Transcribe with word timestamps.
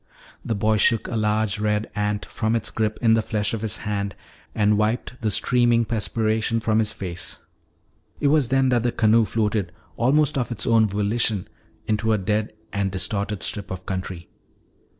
The 0.43 0.55
boy 0.55 0.77
shook 0.77 1.07
a 1.07 1.15
large 1.15 1.59
red 1.59 1.87
ant 1.93 2.25
from 2.25 2.55
its 2.55 2.71
grip 2.71 2.97
in 3.03 3.13
the 3.13 3.21
flesh 3.21 3.53
of 3.53 3.61
his 3.61 3.77
hand 3.85 4.15
and 4.55 4.75
wiped 4.75 5.21
the 5.21 5.29
streaming 5.29 5.85
perspiration 5.85 6.59
from 6.59 6.79
his 6.79 6.91
face. 6.91 7.37
It 8.19 8.29
was 8.29 8.49
then 8.49 8.69
that 8.69 8.81
the 8.81 8.91
canoe 8.91 9.25
floated 9.25 9.71
almost 9.97 10.39
of 10.39 10.51
its 10.51 10.65
own 10.65 10.87
volition 10.87 11.47
into 11.85 12.13
a 12.13 12.17
dead 12.17 12.51
and 12.73 12.89
distorted 12.91 13.43
strip 13.43 13.69
of 13.69 13.85
country. 13.85 14.27